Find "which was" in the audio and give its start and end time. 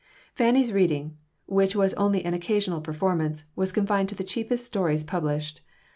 1.45-1.93